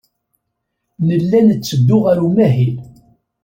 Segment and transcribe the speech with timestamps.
[1.07, 2.77] Nella netteddu ɣer umahil.